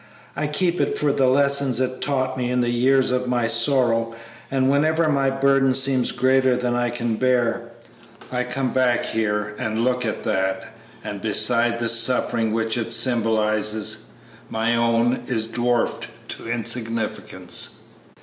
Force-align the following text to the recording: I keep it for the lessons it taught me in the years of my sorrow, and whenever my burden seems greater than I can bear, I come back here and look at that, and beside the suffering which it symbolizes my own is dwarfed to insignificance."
I 0.35 0.47
keep 0.47 0.81
it 0.81 0.97
for 0.97 1.13
the 1.13 1.27
lessons 1.27 1.79
it 1.79 2.01
taught 2.01 2.35
me 2.35 2.49
in 2.49 2.61
the 2.61 2.71
years 2.71 3.11
of 3.11 3.27
my 3.27 3.45
sorrow, 3.45 4.15
and 4.49 4.67
whenever 4.67 5.07
my 5.09 5.29
burden 5.29 5.75
seems 5.75 6.11
greater 6.11 6.57
than 6.57 6.73
I 6.73 6.89
can 6.89 7.17
bear, 7.17 7.69
I 8.31 8.45
come 8.45 8.73
back 8.73 9.05
here 9.05 9.55
and 9.59 9.83
look 9.83 10.03
at 10.03 10.23
that, 10.23 10.73
and 11.03 11.21
beside 11.21 11.77
the 11.77 11.87
suffering 11.87 12.51
which 12.51 12.79
it 12.79 12.91
symbolizes 12.91 14.05
my 14.49 14.75
own 14.75 15.21
is 15.27 15.45
dwarfed 15.45 16.07
to 16.29 16.49
insignificance." 16.49 17.81